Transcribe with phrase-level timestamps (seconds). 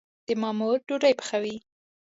[0.27, 1.55] د ما مور ډوډي پخوي